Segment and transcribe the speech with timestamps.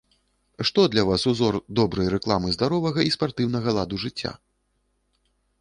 [0.67, 4.31] Што для вас ўзор добрай рэкламы здаровага і спартыўнага ладу жыцця?